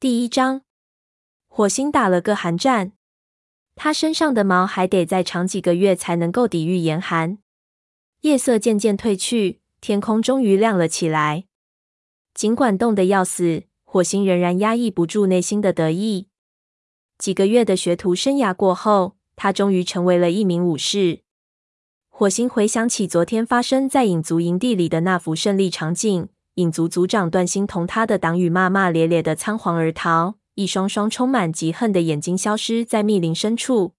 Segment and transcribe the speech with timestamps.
[0.00, 0.62] 第一章，
[1.46, 2.92] 火星打了个寒战，
[3.74, 7.36] 他身上的毛还得再长几个月才能够抵御严寒。
[8.22, 11.44] 夜色渐渐褪去，天空终于亮了起来。
[12.32, 16.28] 尽管冻得要死，火星仍然压抑不住内心的得意。
[17.18, 21.20] 几个月的学徒生涯过后，他终于成为了一名武士。
[22.08, 26.30] 火星回想起昨天发生在影族营地里的那幅胜利场景。
[26.60, 33.94] 影族族长段星同他的党羽骂骂咧咧的仓皇而逃，一双双充满嫉恨的眼睛消失在密林深处。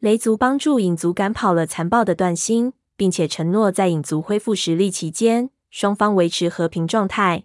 [0.00, 7.44] 雷族帮助影族赶跑了残暴的段星，并且承诺在影族恢复实力期间，双方维持和平状态。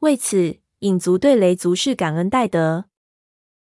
[0.00, 2.84] 为此，影族对雷族是感恩戴德。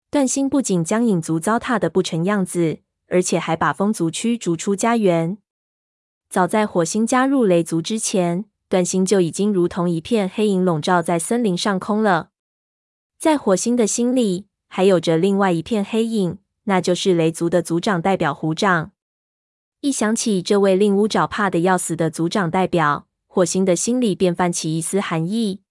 [0.09, 5.38] 段星不仅将影族糟蹋的不成样子，而且还把风族驱逐出家园。
[6.30, 12.30] 早在火星加入雷族之前，段星就已经如同一片黑影笼罩在森林上空了。
[13.17, 18.91] 在火星的心里，还有着另外一片黑影，那就是雷族的族长代表虎掌。
[19.80, 25.61] 一想起这位令乌爪怕得要死的族长代表，火星的心里便泛起一丝寒意。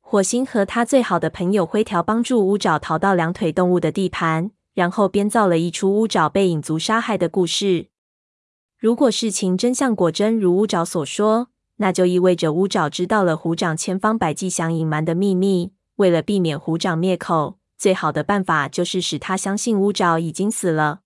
[0.00, 7.88] 火星和他最好的朋友灰条帮助乌爪逃到两腿动物的地盘，然后编造了一出乌爪被影族杀害的故事。
[8.78, 15.72] 如果事情真相果真如乌爪所说，那就意味着乌爪知道了虎掌千方百计想隐瞒的秘密。
[15.96, 21.00] 为了避免虎掌灭口，最好的办法就是使他相信乌爪已经死了。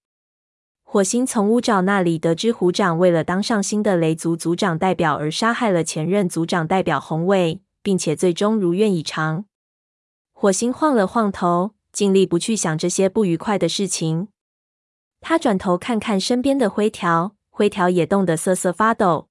[0.82, 9.44] 火星从乌爪那里得知，虎掌为了当上新的雷族族长代表而杀害了前任族长代表宏伟，并且最终如愿以偿。
[10.32, 14.26] 火星晃了晃头，尽力不去想这些不愉快的事情。
[15.20, 19.29] 他转头看看身边的灰条，灰条也冻得瑟瑟发抖。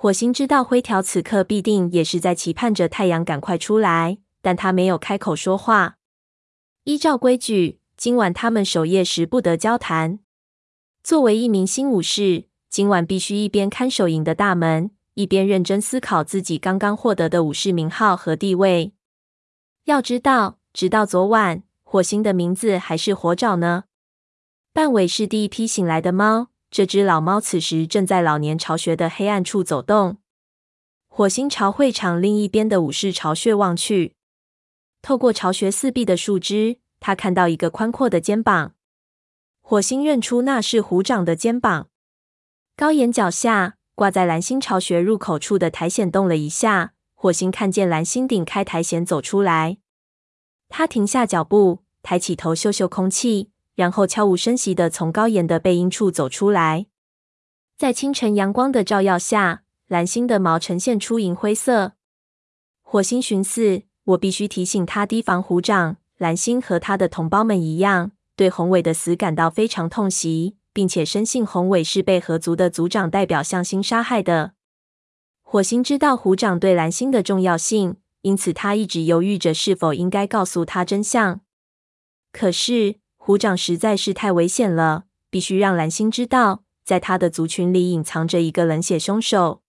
[0.00, 5.96] 火星知道灰条此刻必定也是在期盼着太阳赶快出来，但他没有开口说话。
[6.84, 10.20] 依照规矩，今晚他们守夜时不得交谈。
[11.02, 18.92] 作为一名新武士，今晚必须一边看守营的大门，一边认真思考自己刚刚获得的武士名号和地位。
[19.86, 23.86] 要知道，直到昨晚，火星的名字还是火爪呢。
[24.72, 26.50] 半尾是第一批醒来的猫。
[26.70, 30.18] 这只老猫此时正在老年巢穴的黑暗处走动。
[31.08, 34.14] 火星朝会场另一边的武士巢穴望去，
[35.02, 38.74] 透过巢穴四壁的树枝，他看到一个宽阔的肩膀。
[39.60, 41.88] 火星认出那是虎掌的肩膀。
[42.76, 46.94] 高岩脚下，挂在蓝星巢穴入口处的苔藓动了一下。
[47.14, 49.78] 火星看见蓝星顶开苔藓走出来，
[50.68, 53.50] 他停下脚步，抬起头嗅嗅空气。
[53.78, 56.86] 然后悄无声息地从高岩的背阴处走出来，
[57.76, 61.92] 在清晨阳光的照耀下，蓝星的毛呈现出银灰色。
[62.82, 65.98] 火星寻思：我必须提醒他提防虎掌。
[66.16, 74.54] 蓝星和他的同胞们一样，对宏伟的死感到非常痛惜，并且深信宏伟是被合族的族长代表向心杀害的。
[75.42, 81.42] 火星知道虎掌对蓝星的重要性，因此他一直犹豫着是否应该告诉他真相。
[82.32, 82.96] 可是。
[83.28, 89.60] 虎掌实在是太危险了，必须让蓝星知道，在他的族群里隐藏着一个冷血凶手。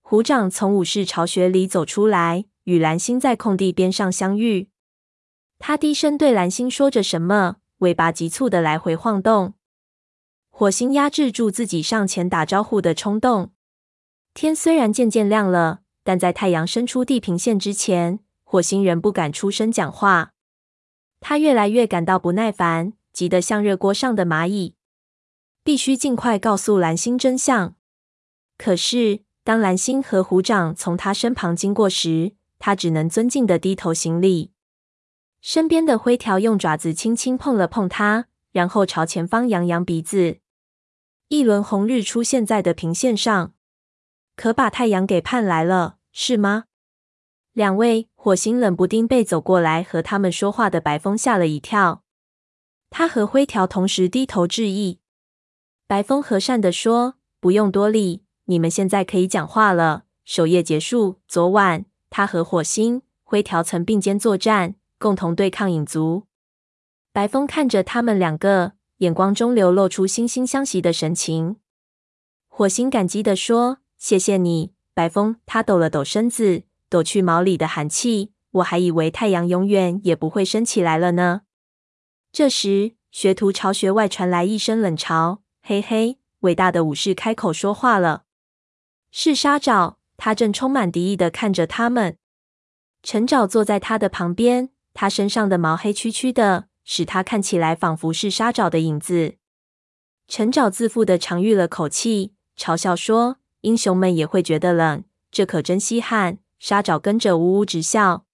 [0.00, 4.68] 虎掌从武士巢穴里走出来，与蓝星在空地边上相遇。
[5.60, 9.54] 他低声对蓝星说着什么，尾巴急促的来回晃动。
[10.50, 13.52] 火星压制住自己上前打招呼的冲动。
[14.34, 20.31] 天虽然渐渐亮了，但在太阳伸出地平线之前，火星仍不敢出声讲话。
[21.22, 24.74] 他越来越感到不耐烦，急得像热锅上的蚂蚁，
[25.62, 27.76] 必须尽快告诉蓝星真相。
[28.58, 34.50] 可是，当蓝星和虎掌从他身旁经过时，他只能尊敬的低头行礼。
[35.40, 40.38] 身边的灰条用爪子轻轻碰了碰他，然后朝前方扬扬鼻子。
[41.28, 43.54] 一轮红日出现在的平线上，
[44.36, 46.64] 可把太阳给盼来了，是吗？
[47.52, 52.04] 两位火星冷不丁被走过来和他们说话的白风吓了一跳，
[52.88, 55.00] 他和灰条同时低头致意。
[55.88, 60.04] 白风和善地说：“不用多礼，你们现在可以讲话了。
[60.24, 66.28] 守夜结束，昨晚他和火星、灰条曾并肩作战，共同对抗影族。”
[67.12, 71.56] 白风看着他们两个，眼光中流露出惺惺相惜的神情。
[72.46, 76.62] 火星感激地说：“谢谢你，白风。”他抖了抖身子。
[76.92, 81.40] 躲去毛里的寒气，我还以为太阳永远也不会升起来了呢。
[82.30, 88.24] 这时，学徒巢穴外传来一声冷嘲：“嘿嘿！”伟大的武士开口说话了
[89.10, 92.18] ：“是沙爪。”他正充满敌意地看着他们。
[93.02, 99.36] 陈爪坐在他的旁边，他身上的毛黑黢黢的，使他看起来仿佛是沙爪的影子。
[100.28, 108.24] 陈爪自负的长吁了口气，嘲笑说：“英雄们也会觉得冷，这可真稀罕。”沙爪跟着呜呜直笑。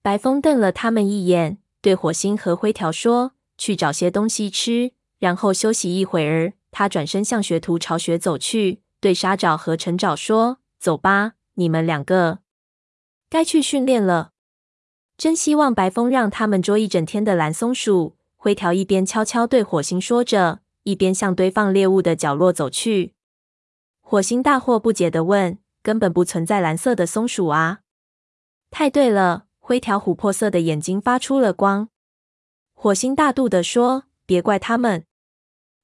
[0.00, 12.38] 白风瞪了他们一眼，对火星和灰条说：“去找些东西吃，然后休息一会儿。”他转身向学徒巢穴走去，对沙爪和陈爪说：“走吧，你们两个
[13.28, 14.30] 该去训练了。
[15.18, 23.12] 真希望白风让他们捉一整天的蓝松鼠。”灰条一边悄悄对火星说着，一边向堆放猎物的角落走去。
[24.00, 25.58] 火星大惑不解地问。
[25.82, 27.80] 根本不存在蓝色的松鼠啊！
[28.70, 31.88] 太对了，灰条琥珀色的眼睛发出了光。
[32.72, 35.04] 火星大度地说：“别怪他们，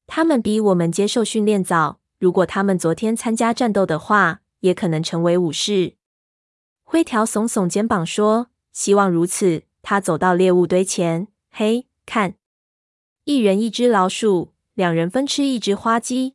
[0.07, 2.01] 他们比我们接受训练早。
[2.19, 5.95] 如果他们昨天参加战斗的话，也可能成为武士。”
[6.83, 12.35] 灰条耸耸肩膀说：“希望如此。”他走到猎物堆前，嘿，看，
[13.25, 16.35] 一人一只老鼠，两人分吃一只花鸡。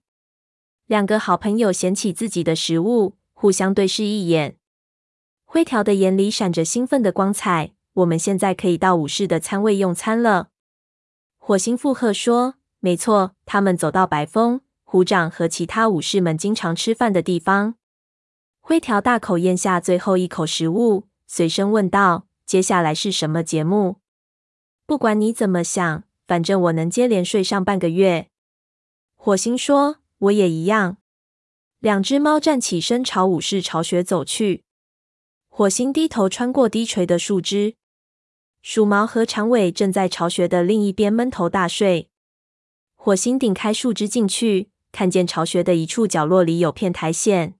[0.87, 3.15] 两个好朋友捡起自己的食物。
[3.43, 4.55] 互相对视一眼，
[5.43, 7.73] 灰条的眼里闪着兴奋的光彩。
[7.95, 10.47] 我们现在可以到武士的餐位用餐了。
[11.39, 17.75] 火星附和说：“没错。”他们走到白风、虎掌和其他武士们经常吃饭的地方。
[18.61, 23.97] 灰条大口咽下最后一口食物，随声问道：“接下来是什么节目？”
[24.87, 28.29] 不管你怎么想，反正我能接连睡上半个月。
[29.17, 30.95] 火星说：“我也一样。”
[31.83, 34.63] 两只猫站起身，朝武士巢穴走去。
[35.49, 37.75] 火星低头穿过低垂的树枝，
[38.61, 42.09] 鼠毛和长尾正在巢穴的另一边闷头大睡。
[42.95, 47.55] 火星顶开树枝进去，看见巢穴的一处角落里有片苔藓。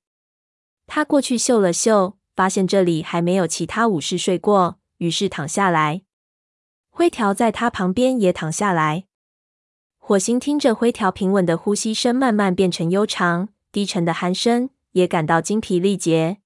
[0.88, 6.04] 他过去嗅了嗅，发现这里还没有其他武士睡过，于是躺下来。
[6.90, 9.04] 灰条在他旁边也躺下来。
[9.98, 13.50] 火星听着灰条平稳的呼吸声慢慢变成悠长。
[13.74, 16.38] 低沉的鼾声也感到精疲力竭，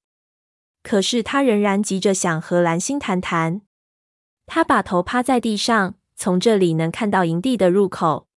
[0.82, 3.62] 可是他仍然急着想和蓝星谈谈。
[4.46, 8.30] 他把头趴在地上，从这里能看到营地的入口。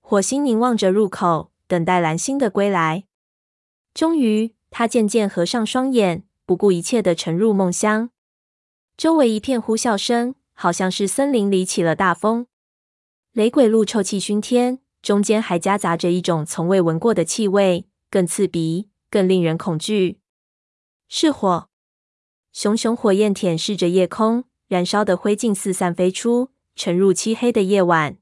[0.00, 3.04] 火星凝望着入口，等待蓝星的归来。
[3.92, 8.08] 终于，他渐渐合上双眼，不顾一切地沉入梦乡。
[8.96, 12.46] 周围一片呼啸声，好像是森林里起了大风。
[13.32, 17.84] 雷鬼路臭气熏天，中间还夹杂着一种从未闻过的气味。
[18.16, 20.20] 更刺鼻，更令人恐惧。
[21.06, 21.68] 是火，
[22.50, 28.16] 熊熊火焰舔舐着夜空，燃烧的灰烬四散飞出，沉入漆黑的夜晚。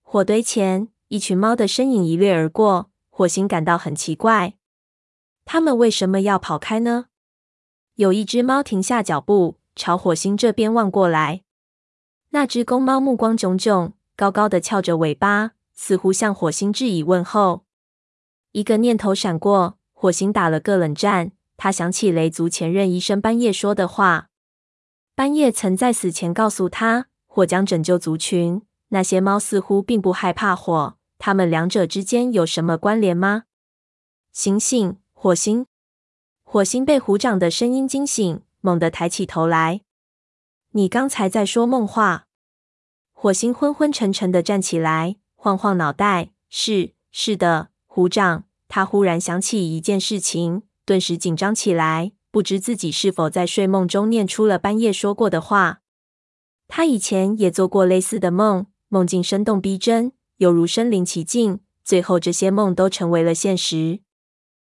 [0.00, 2.92] 火堆前，一群猫的身影一掠而过。
[3.08, 4.54] 火星感到很奇怪，
[5.44, 7.06] 它们为什么要跑开呢？
[7.96, 11.42] 有一只猫停下脚步，朝火星这边望过来。
[12.28, 17.64] 那只公猫目光炯炯，高高的翘着尾巴，似乎向火星致以问候。
[18.52, 21.32] 一个念头闪过，火星打了个冷战。
[21.56, 24.30] 他想起雷族前任医生班叶说的话。
[25.14, 28.62] 班叶曾在死前告诉他，火将拯救族群。
[28.88, 33.44] 那些猫似乎并不害怕火，它们两者之间有什么关联吗？
[34.32, 35.66] 醒醒，火星！
[36.42, 39.82] 火星被虎掌的声音惊醒，猛地抬起头来。
[40.70, 42.26] 你刚才在说梦话？
[43.12, 46.30] 火星昏昏沉沉的站起来，晃晃脑袋。
[46.48, 47.69] 是，是的。
[47.92, 55.80] 虎掌，他忽然想起一件事情，顿时紧张起来，不知自己是否在睡梦中念出了半夜说过的话。
[56.68, 61.58] 他以前也做过类似的梦，梦境生动逼真，犹如身临其境。
[61.82, 63.98] 最后，这些梦都成为了现实。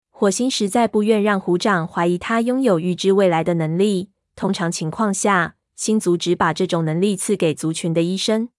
[0.09, 4.13] 火星实在不愿让虎掌怀疑他拥有预知未来的能力。
[4.37, 8.51] 通常情况下，星族只把这种能力赐给族群的医生。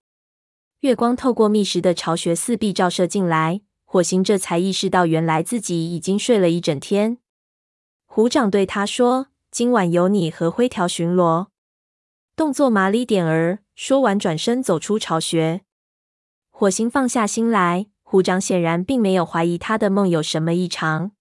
[0.81, 3.62] 月光透过密实的巢穴四壁照射进来。
[3.93, 7.17] 火星这才意识到，原来自己已经睡了一整天。
[8.05, 11.48] 虎掌对他说：“今晚由你和灰条巡逻，
[12.33, 15.63] 动作麻利点儿。”说完，转身走出巢穴。
[16.50, 21.12] 火星放下心来，虎掌显然并没有怀疑他的梦有什么异常。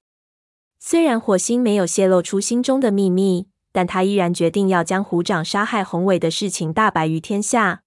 [0.79, 7.83] 虽然火星没有泄露出心中的秘密，但他依然决定要将虎掌杀害宏伟的事情大白于天下。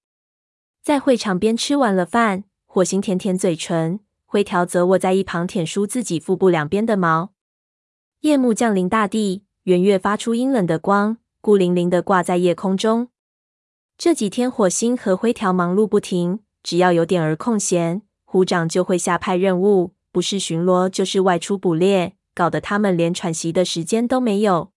[0.82, 4.02] 在会场边吃完了饭，火星舔舔嘴唇。
[4.34, 7.34] 灰条则卧在一旁舔梳自己腹部两边的毛。
[8.22, 13.10] 夜幕降临大地，圆月发出阴冷的光，孤零零的挂在夜空中。
[13.96, 24.72] 这几天，火星和灰条忙碌不停，只要有点儿空闲，虎掌就会下派任务，不是巡逻就是外出捕猎，搞得他们连喘息的时间都没有。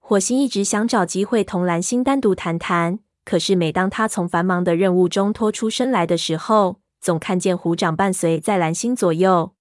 [0.00, 9.54] 火星一直想找机会同蓝星单独谈谈，可是每当他从繁忙的任务中脱出身来的时候，总看见虎掌伴随在蓝星左右。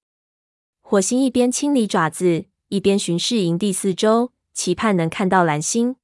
[0.79, 5.97] 火星一边清理爪子，一边巡视营地四周，期盼能看到蓝星。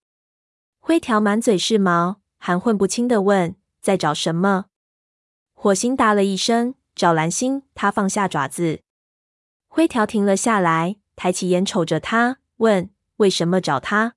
[0.81, 4.65] 灰条满嘴是毛，含混不清的问：“在找什么？”
[5.55, 8.81] 火星答了一声：“找蓝星。”他放下爪子。
[9.69, 14.15] 灰条停了下来，抬起眼瞅着他，问：“为什么找他？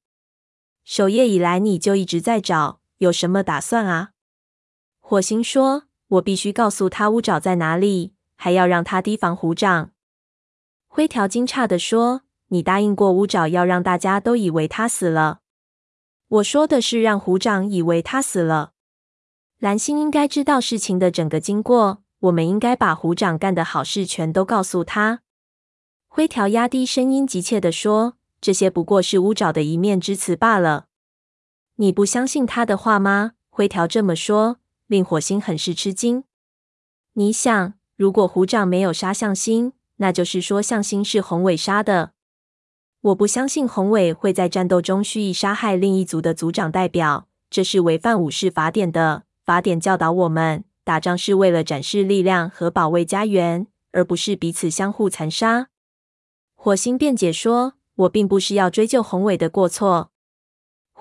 [0.82, 4.10] 守夜以来你就一直在找，有什么打算啊？”
[4.98, 5.84] 火星说。
[6.12, 9.92] 我必须告诉他乌爪在哪里，还要让他提防虎掌。
[10.86, 15.40] 灰条惊诧地说：“你答应过乌爪，要让大家都以为他死了。”
[16.28, 18.72] 我说的是让虎掌以为他死了。
[19.58, 25.20] 蓝星应该知道事情的整个经过，我们应该把虎掌干的好事全都告诉他。
[26.08, 30.88] 灰条压低声音，急切地说：“这些不过是乌爪的一面之词罢了。
[31.76, 34.58] 你不相信他的话吗？”灰条这么说。
[34.92, 36.24] 令火星很是吃惊。
[37.14, 42.12] 你想，如果虎掌没有杀向星，那就是说向星是宏伟杀的。
[43.00, 49.22] 我不相信宏伟会在战斗中蓄意杀害另一族的族长代表，这是违反武士法典的。
[49.46, 55.68] 法典教导我们，打仗是为了展示力量和保卫家园，而不是彼此相互残杀。
[56.54, 57.72] 火星辩解说
[58.04, 60.10] ：“我并不是要追究宏伟的过错。”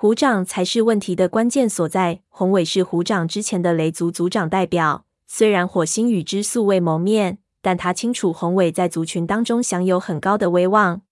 [0.01, 2.23] 虎掌才是问题的关键所在。
[2.29, 11.03] 宏伟是虎掌之前的雷族族长代表，虽然火星与之素未谋面，但他清楚宏伟在族群当中享有很高的威望。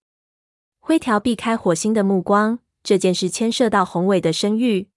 [0.80, 4.88] 灰条避开火星的目光，这件事牵涉到宏伟的声誉。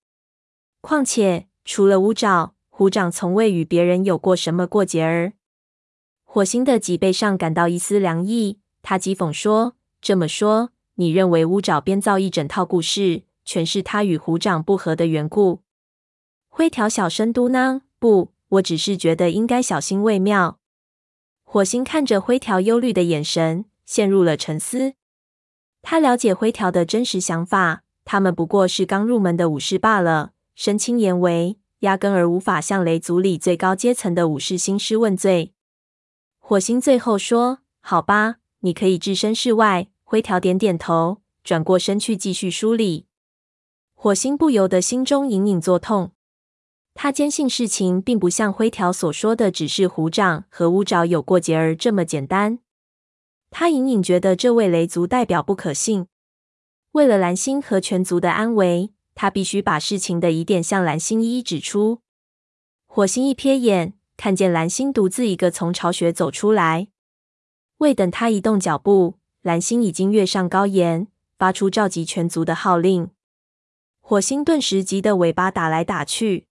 [0.81, 5.35] 况且，除了乌爪，虎掌从未与别人有过什么过节儿。
[6.25, 15.63] 火星的脊背上感到一丝凉意，他讥讽说：“这么说，你认为乌爪编造一整套故事？”全是他与虎掌不和的缘故。
[16.49, 20.59] 灰条小声嘟囔：“不，我只是觉得应该小心为妙。”
[21.45, 24.95] 火星看着灰条忧虑的眼神，陷入了沉思。
[25.83, 35.53] 他了解灰条的真实想法，他们不过是刚入门的武士罢了，身轻言微，压根儿无法向雷族里最高阶层的武士兴师问罪。
[36.39, 43.07] 火星最后说：“好吧，你可以置身事外。”灰条点点头，转过身去继续梳理。
[44.03, 46.11] 火星不由得心中隐隐作痛，
[46.93, 52.59] 他坚信事情并不像灰条所说的，只是虎掌和乌爪有过节儿这么简单。
[53.53, 56.09] 他隐隐觉得这位雷族代表不可信。
[56.91, 62.01] 为了蓝星和全族的安危，他必须把事情的疑点向蓝星一一指出。
[62.89, 66.89] 火星一瞥眼，看见蓝星独自一个从巢穴走出来，
[67.79, 71.07] 未等他移动脚步，蓝星已经跃上高岩，
[71.39, 73.09] 发出召集全族的号令。
[74.13, 76.47] 火星顿时急得尾巴打来打去。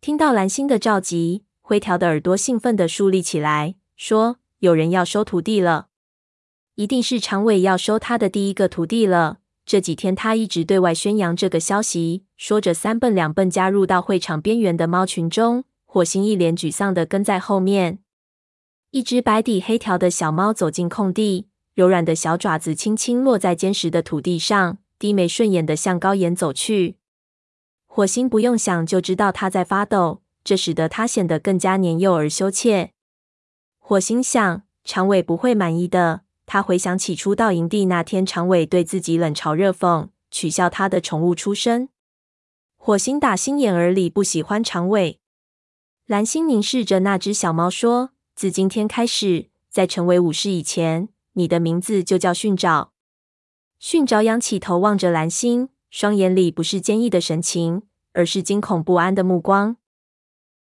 [0.00, 5.88] 听到蓝星的召集，灰条的耳朵兴奋地竖立起来，说：“有人要收徒弟了，
[6.76, 9.40] 一定是长尾要收他的第一个徒弟了。
[9.66, 15.64] 这几天他一直对外宣扬这个消息。”说着，三蹦两蹦加入到会场边缘的猫群中。
[15.84, 17.98] 火星一脸沮丧地跟在后面。
[18.92, 24.78] 一只白底黑条的小猫走进空地，柔软的小爪子轻轻落在坚实的土地上。
[25.00, 26.96] 低眉顺眼地向高岩走去，
[27.86, 32.92] 火星不用想就知道他在发抖，这使得他显得更加年幼而羞怯。
[33.78, 36.20] 火星想，长尾不会满意的。
[36.44, 41.88] 他回想起初到营地那天，长尾对自己冷嘲热讽，取笑他的宠物出身。
[42.76, 45.18] 火星打心眼儿里不喜欢长尾。
[46.04, 52.92] 蓝星凝视着那只小猫说：“自今天开始，在成为武士以前，你的名字就叫训爪。”
[53.80, 59.78] 训爪仰起头望着蓝星，双眼里不是坚毅的神情，而是惊恐不安的目光。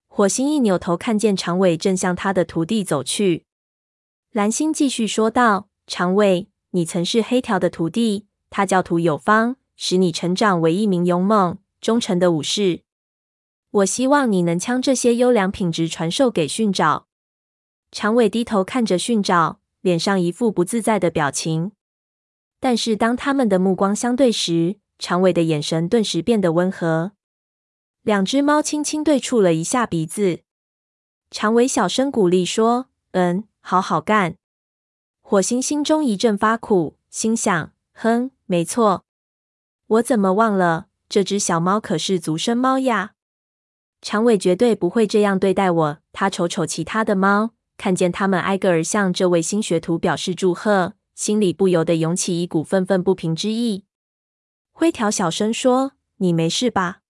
[0.06, 3.44] 火星一扭头，看见长尾正向他的徒弟走去。
[4.30, 12.82] 蓝星继续说道：“长尾，你曾是黑条的徒弟，他教徒有方，使你成长为一名勇猛、忠诚的武士。
[13.72, 17.08] 我希望你能将这些优良品质传授给训爪。”
[17.90, 21.72] 长尾低头看着训爪，脸上一副不自在的表情。
[22.60, 27.12] 但是当他们的目光相对时，长尾的眼神顿时变得温和。
[28.02, 30.40] 两只猫轻轻对触了一下鼻子，
[31.30, 34.36] 长尾小声鼓励说：“嗯，好好干。”
[35.22, 39.04] 火星心中一阵发苦，心想：“哼，没错，
[39.86, 40.86] 我怎么忘了？
[41.08, 43.12] 这只小猫可是族生猫呀！
[44.00, 50.94] 长尾绝对不会这样对待我。”他瞅瞅其他的猫，看见他们挨个儿向这位新学徒表示祝贺。
[51.18, 53.84] 心里不由得涌起一股愤愤不平之意。
[54.70, 57.00] 灰条小声说：“你没事吧？”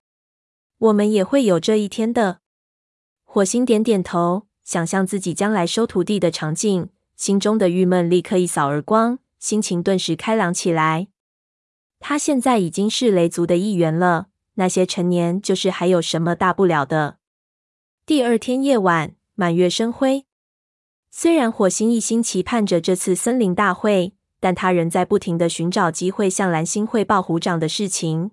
[0.79, 2.41] 我们也会有这一天的。
[3.23, 11.09] 火星点点头，想象自己将来收徒弟的场景，心中的郁闷立刻一扫而光，心情顿时开朗起来。
[12.01, 17.19] 他现在已经是雷族的一员了，那些陈年旧事还有什么大不了的？
[18.07, 20.25] 第二天夜晚，满月生辉。
[21.11, 28.31] 虽然火星一心期盼着这次森林大会，但他仍在不停的寻找机会向蓝星汇报虎掌的事情。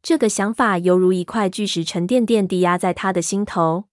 [0.00, 3.86] 这个想法犹如一块巨石沉甸甸地压在他的心头。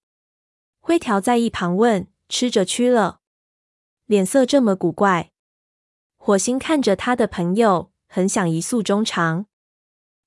[0.79, 3.21] 灰条在一旁问：“吃着蛆了？
[4.05, 5.31] 脸色这么古怪。”
[6.17, 9.47] 火星看着他的朋友，很想一诉衷肠，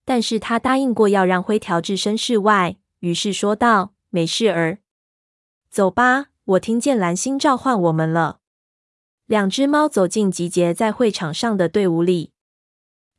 [0.04, 4.78] 但是他答应过要让灰条置身事外，于是说道：“没事儿，
[5.70, 6.30] 走吧。
[6.48, 8.40] 我听见蓝星召唤我们了。”
[9.26, 12.32] 两只猫走进集结在会场上的队伍里，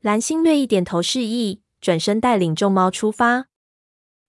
[0.01, 3.45] 蓝星略一点头示意，转身带领众猫出发。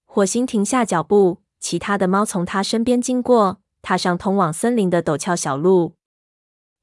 [0.05, 1.43] 火星停下脚步。
[1.63, 5.95] 其他的猫从他身边经过，踏上通往森林的陡峭小路。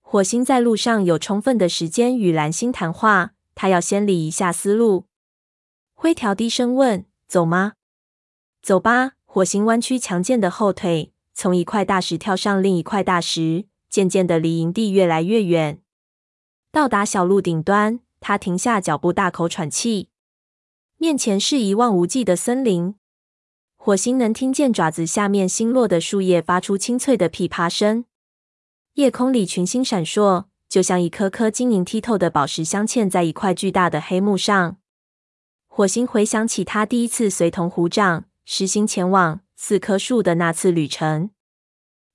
[0.02, 5.08] 火星在路上有充分的时间与蓝星谈话，他要先理一下思路。
[5.96, 7.74] 灰条低声问：“走吗
[8.62, 15.79] ？”“走吧。”火星弯曲强健的后腿，从一块大石跳上另一块大石，渐渐的离营地越来越远。
[16.72, 20.10] 到达小路顶端，他停下脚步，大口喘气。
[20.98, 22.96] 面前是一望无际的森林。
[23.75, 28.06] 火星能听见爪子下面新落的树叶发出清脆的噼啪声，
[28.96, 34.77] 夜空里群星闪烁，就像一颗颗晶莹剔透的宝石镶嵌在一块巨大的黑幕上。
[35.67, 41.32] 火星回想起他第一次随同虎掌狮心前往四棵树的那次旅程。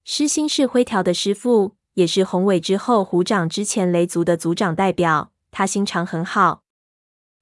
[0.05, 6.63] 狮心是灰条的师傅，也是宏伟之后虎掌之前雷族的族长代表，他心肠很好。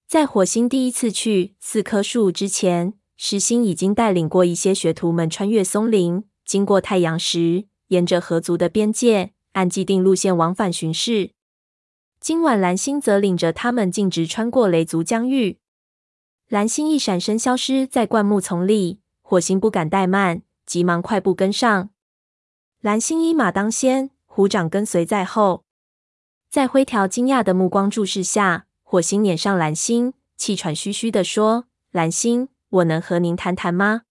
[0.09, 11.33] 在火星第一次去四棵树之前，狮心已经带领过一些学徒们穿越松林，经过太阳石，沿着河族的边界，按既定路线往返巡视。
[12.19, 15.59] 今晚蓝星则领着他们径直穿过雷族疆域。
[16.49, 21.91] 蓝星一闪身消失在灌木丛里，火星不敢怠慢，急忙快步跟上。
[22.81, 25.63] 蓝星一马当先，虎掌跟随在后。
[26.49, 34.03] 在灰条惊讶的目光注视下，火星撵上蓝星，气喘吁吁地说：“蓝星。”我能和您谈谈吗？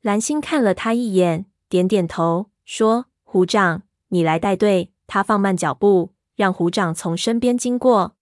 [0.00, 8.16] 蓝星看了他一眼，点点头，说：“虎掌，你来带队。”他放慢脚步，让虎掌从身边经过。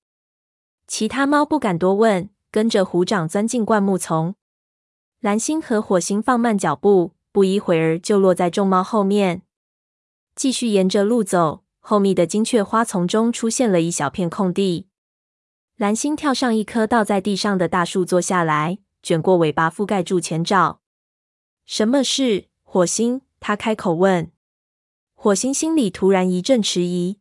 [0.88, 4.34] 其他猫不敢多问，跟着虎掌钻进灌木丛。
[5.20, 9.42] 蓝星和火星放慢脚步，不一会儿就落在众猫后面。
[10.36, 14.86] 继续沿着路走，后面的金雀花丛中出现了一小片空地。
[15.76, 18.78] 蓝星跳上一棵倒在地上的大树，坐下来。
[19.02, 20.80] 卷过尾巴覆盖住前爪。
[21.64, 22.46] 什么事？
[22.62, 24.30] 火星，他开口问。
[25.14, 27.18] 火星心里突然一阵迟疑。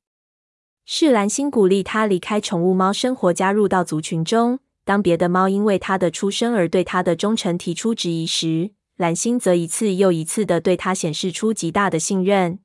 [0.86, 4.60] 是蓝星鼓励他离开宠物猫生活，加入到族群中。
[4.88, 12.60] 当别的猫因为它的出生而对它的忠诚提出质疑时，蓝星则一次又一次的对它显示出极大的信任。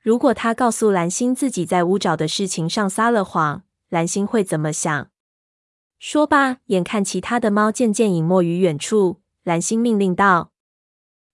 [0.00, 5.08] 如果他告诉蓝星自己在乌爪的事情上撒了谎，蓝星会怎么想？
[5.98, 6.58] 说吧。
[6.66, 10.52] 眼看其他的猫渐渐隐没于远处，蓝星命令道：“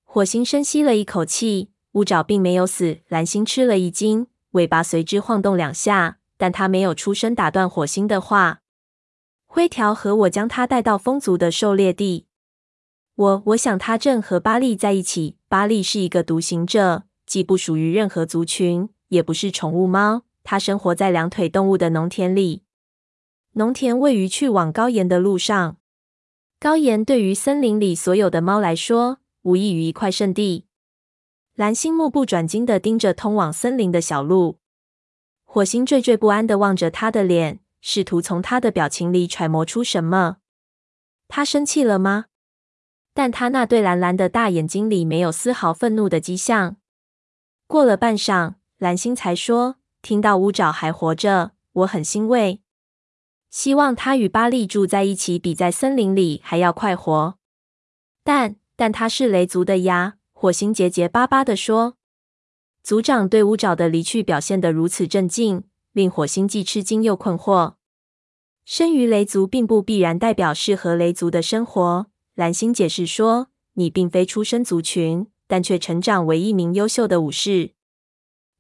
[0.03, 8.60] 火星深吸了一口气，乌爪并没有死。”蓝星吃了一惊，尾巴随之晃动两下，但他没有出声打断火星的话。
[9.53, 12.29] 灰条和我将他带到风族的狩猎地。
[13.17, 15.39] 我我想他正和巴利在一起。
[15.49, 20.23] 巴利是一个独行者，既不属于任何族群，也不是宠物猫。
[20.45, 22.63] 他生活在两腿动物的农田里。
[23.55, 25.79] 农田位于去往高岩的路上。
[26.61, 30.67] 高岩对于森林里所有的猫来说，无异于一块圣地。
[31.57, 34.59] 蓝星目不转睛地盯着通往森林的小路，
[35.45, 40.39] 火星惴惴不安地望着他的脸，试图从他的表情里揣摩出什么。
[41.29, 42.27] 他生气了吗？
[43.13, 46.77] 但他那对蓝蓝的大眼睛里没有丝毫愤怒的迹象。
[47.67, 52.61] 过了半晌，蓝星才说：“听到乌爪还活着，我很欣慰。”
[53.51, 57.37] 希望他与巴利住在一起，比在森林里还要快活。
[58.23, 61.97] 但但他是雷族的呀，火星结结巴巴地说。
[62.83, 67.75] 族长对乌爪的离去表现得如此镇静，令火星既吃惊又困惑。
[68.65, 72.07] 生于雷族并不必然代表适合雷族的生活。
[72.35, 77.73] 蓝星解释说：“你并非出身族群，但却成长为一名优秀的武士。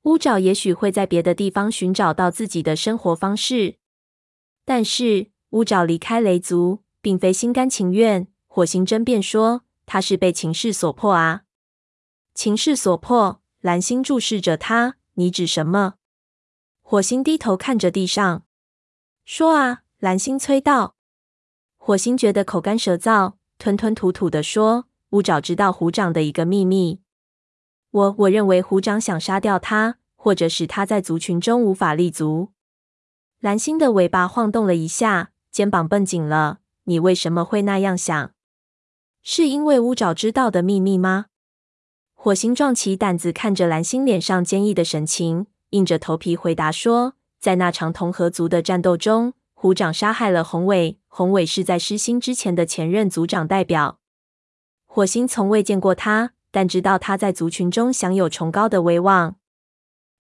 [0.02, 3.76] 乌爪也许会在别的地方寻找到自己的生活方式。”
[4.64, 8.26] 但是乌爪离开雷族，并非心甘情愿。
[8.46, 11.42] 火星争辩说：“他是被情势所迫啊。”
[12.34, 13.40] 情势所迫。
[13.60, 15.96] 蓝星注视着他，你指什么？
[16.90, 18.42] 火星低头看着地上，
[19.24, 20.96] 说：“啊。”蓝星催道。
[21.76, 27.00] 火星觉得口干舌燥，吞吞吐吐地说：“乌爪知道虎掌的一个秘密。
[27.92, 32.48] 我我认为虎掌想杀掉他，或者使他在族群中无法立足。”
[33.38, 36.58] 蓝星的尾巴晃动了一下，肩膀绷紧了。
[36.86, 38.32] 你为什么会那样想？
[39.22, 41.26] 是因为乌爪知道的秘密吗？
[42.14, 50.98] 火星壮起胆子，看着蓝星脸上坚毅的神情，硬着头皮回答说：“在那场同河族的战斗中，虎掌杀害了宏伟。
[51.08, 53.98] 宏伟是在失心之前的前任族长代表。
[54.86, 59.36] 火星从未见过他，但知道他在族群中享有崇高的威望。”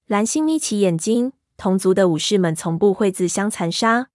[0.06, 4.08] 蓝星眯起眼睛，同族的武士们从不会自相残杀。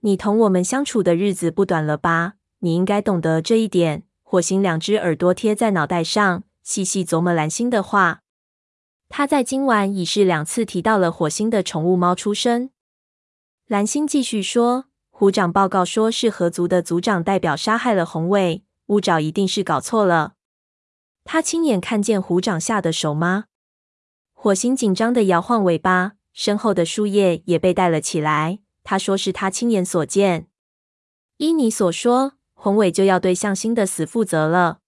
[0.00, 2.34] 你同我们相处的日子不短了吧？
[2.60, 4.04] 你应该懂得这一点。
[4.22, 6.44] 火星两只耳朵贴在脑袋上。
[6.62, 8.21] 细细琢磨蓝星的话，
[9.14, 12.70] 他在今晚已是两次提到了火星的宠物猫出生。
[13.66, 20.32] 蓝星继续说：“虎掌报告说是河族的族长代表杀害了宏伟，乌爪一定是搞错了。
[21.24, 23.44] 他亲眼看见虎掌下的手吗？”
[24.32, 28.60] 火星紧张的摇晃尾巴，身后的树叶也被带了起来。
[28.82, 30.48] 他说是他亲眼所见。
[31.36, 34.78] 依你所说，宏伟就要对向星的死负责了。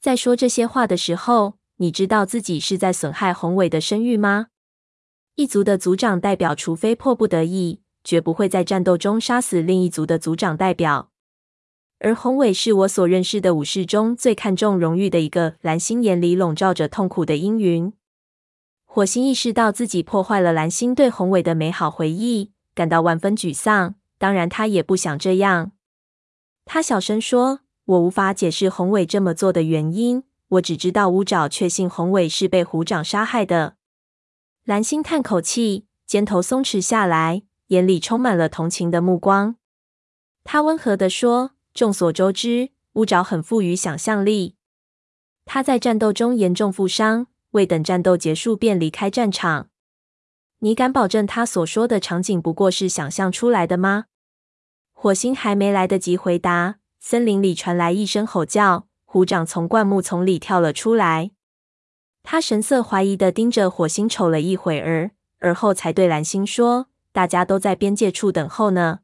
[0.00, 4.46] 在说这些话的时候，你知道自己是在损害宏伟的声誉吗？
[5.34, 11.10] 一族的族长代表，除非迫不得已，绝不会在战斗中杀死另一族的族长代表。
[11.98, 15.56] 而宏伟是我所认识的武士中最看重荣誉的一个。
[15.60, 17.92] 蓝星眼里笼罩着痛苦的阴云。
[18.86, 23.96] 火星意识到自己破坏了蓝星对宏伟的美好回忆，感到万分沮丧。
[24.16, 25.72] 当然，他也不想这样。
[26.64, 27.60] 他小声说。
[27.86, 30.22] 我无法解释宏伟这么做的原因，
[30.54, 33.76] 我只知道乌爪确信宏伟是被虎掌杀害的。
[34.64, 39.56] 蓝星叹口气，肩头松弛下来，眼里充满了同情的目光。
[40.44, 44.56] 他温和地说：“众所周知，乌爪很富于想象力。
[45.44, 49.68] 他在战斗中严重负伤，未等战斗结束便离开战场。
[50.60, 54.06] 你敢保证他所说的场景不过是想象出来的吗？”
[54.92, 56.76] 火星还没来得及回答。
[57.00, 61.30] 森林里传来一声吼叫，虎掌从灌木丛里跳了出来。
[62.24, 69.02] 他神色怀疑的盯着火星瞅了一会儿，而后才对蓝星说：“大家都在边界处等候呢。”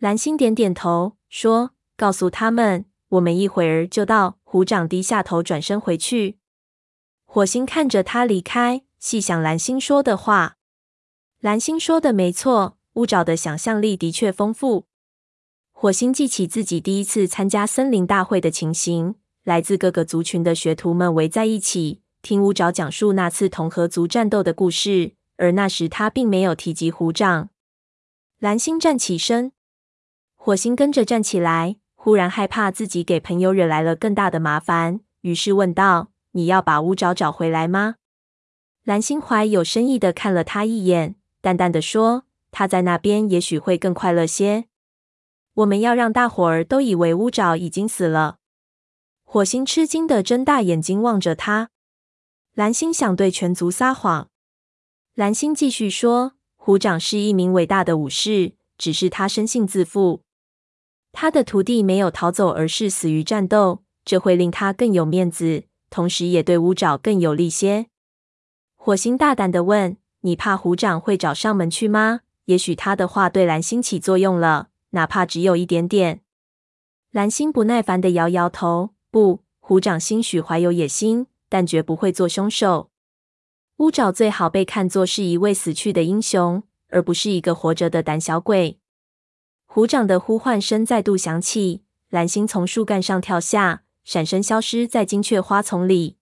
[0.00, 6.38] 蓝星点点头，说：“告诉他们，我们一会儿就到。”虎掌低下头，转身回去。
[7.24, 10.56] 火星看着他离开，细想蓝星说的话。
[11.38, 14.88] 蓝星说的没错，乌爪的想象力的确丰富。
[15.82, 25.14] 火星记起自己第一次参加森林大会的情形，来自各个族群的学徒们围在一起，听乌爪讲述那次同河族战斗的故事。
[25.38, 27.48] 而那时他并没有提及虎掌。
[28.38, 29.50] 蓝星站起身，
[30.36, 37.96] 火星跟着站起来，忽然害怕自己给朋友惹来了更大的麻烦，于是问道：“你要把乌爪找回来吗？”
[38.86, 44.66] 蓝星怀有深意的看了他一眼，淡淡的说：“他在那边也许会更快乐些。”
[45.54, 48.38] 我们要让大伙儿都以为乌爪已经死了。
[49.24, 51.70] 火星吃惊的睁大眼睛望着他。
[52.54, 54.28] 蓝星想对全族撒谎。
[55.14, 60.22] 蓝星继续说：“虎掌是一名伟大的武士，只是他生性自负。
[61.12, 67.88] 他的徒弟没有逃走，而是死于战斗，这会令他更有面子，同时也对乌爪更有利些。”
[68.76, 74.70] 火星大胆的问：“你怕虎掌会找上门去吗？”也许他的话对蓝星起作用了。
[74.92, 76.22] 哪怕只有一点点，
[77.10, 78.94] 蓝星不耐烦地摇摇头。
[79.10, 82.90] 不，虎掌兴许怀有野心，但绝不会做凶手。
[83.78, 88.78] 乌爪最好被看作是一位死去的英雄，而不是一个活着的胆小鬼。
[89.66, 96.16] 虎掌的呼唤声再度响起，蓝星从树干上跳下，闪身消失在金雀花丛里。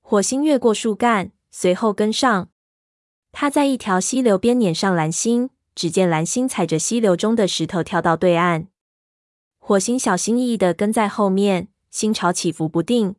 [0.00, 2.50] 火星越过树干，随后跟上。
[3.32, 5.50] 他在一条溪流边撵上蓝星。
[5.78, 8.66] 只见蓝星踩着溪流中的石头跳到对岸，
[9.60, 13.14] 火星小心翼翼的跟在后面，心潮起伏不定。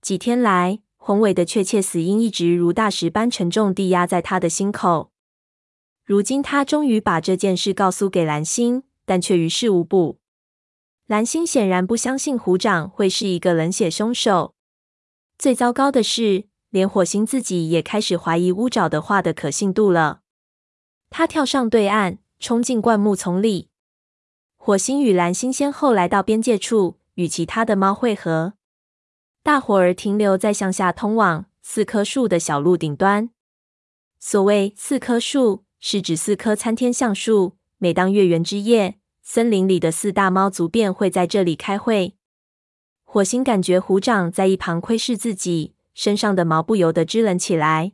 [0.00, 5.10] 几天来，宏伟的确切死因一直如大石般沉重地压在他的心口。
[6.06, 10.16] 如今，他终于把这件事告诉给蓝星，但却于事无补。
[11.06, 14.54] 蓝星显然不相信虎掌会是一个冷血凶手。
[15.36, 20.20] 最糟糕的是，连火星自己也开始怀疑乌爪的话的可信度了。
[21.10, 23.68] 他跳上对岸，冲进灌木丛里。
[24.56, 28.54] 火星与蓝星先后来到边界处，与其他的猫会合。
[29.42, 33.30] 大伙儿停留在向下通往四棵树的小路顶端。
[34.18, 37.56] 所谓四棵树，是指四棵参天橡树。
[37.78, 42.16] 每当月圆之夜，森林里的四大猫族便会在这里开会。
[43.04, 47.92] 火星感觉虎掌在一旁窥视自己，身上的毛不由得支棱起来。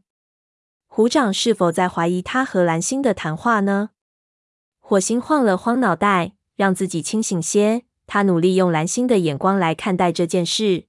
[0.94, 3.92] 虎掌是否在怀疑他和蓝星的谈话呢？
[4.78, 7.84] 火星晃了晃脑袋，让自己清醒些。
[8.06, 10.84] 他努力用蓝星的眼光来看待这件事。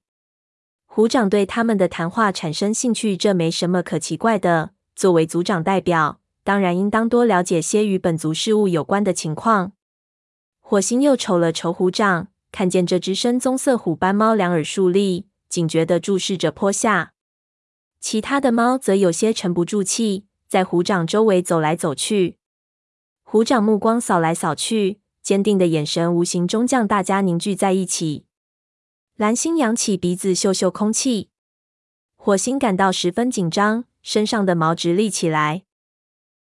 [0.84, 4.72] 虎掌对他们的谈话产生兴趣，这没什么可奇怪的。
[4.94, 9.72] 作为族长代表，当然应当多了解些与本族事务有关的情况。
[10.60, 17.13] 火星又瞅了瞅虎掌，看见这只深棕色虎斑猫两耳竖立，警觉地注视着坡下。
[18.04, 22.36] 其他的猫则有些沉不住气，在虎掌周围走来走去。
[23.22, 28.26] 虎掌目光扫来扫去，坚定的眼神无形中将大家凝聚在一起。
[29.16, 31.30] 蓝星扬起鼻子嗅嗅空气，
[32.14, 35.62] 火星感到十分紧张，身上的毛直立起来。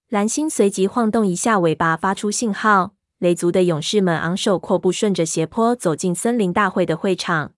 [0.10, 2.96] 蓝星随即晃动一下尾巴，发出信号。
[3.20, 7.54] 雷族的勇士们昂首阔步，顺着斜坡走进森林大会的会场。